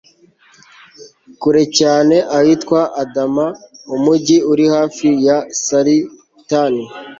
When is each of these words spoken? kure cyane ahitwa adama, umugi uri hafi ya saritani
kure 1.41 1.63
cyane 1.79 2.15
ahitwa 2.37 2.79
adama, 3.03 3.45
umugi 3.95 4.37
uri 4.51 4.65
hafi 4.75 5.07
ya 5.27 5.37
saritani 5.63 6.83